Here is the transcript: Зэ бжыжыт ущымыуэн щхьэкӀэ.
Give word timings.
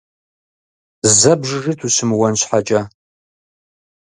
Зэ 1.17 1.33
бжыжыт 1.39 1.79
ущымыуэн 1.85 2.33
щхьэкӀэ. 2.39 2.81